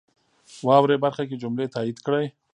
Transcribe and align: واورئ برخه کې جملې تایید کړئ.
واورئ 0.65 0.97
برخه 1.03 1.23
کې 1.29 1.41
جملې 1.43 1.65
تایید 1.75 1.97
کړئ. 2.05 2.25